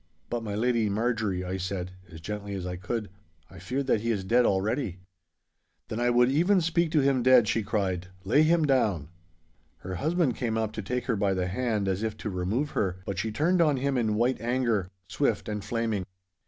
[0.31, 3.11] 'But, my lady Marjorie,' I said, as gently as I could,
[3.51, 4.97] 'I fear that he is dead already.'
[5.89, 8.07] 'Then I would even speak to him dead,' she cried.
[8.23, 9.09] 'Lay him down!'
[9.81, 12.97] Her husband came up to take her by the hand as if to remove her,
[13.05, 16.03] but she turned on him in white anger, swift and flaming.